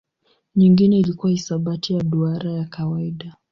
Nyingine 0.55 0.99
ilikuwa 0.99 1.31
hisabati 1.31 1.93
ya 1.93 2.03
duara 2.03 2.51
ya 2.51 2.65
kawaida. 2.65 3.33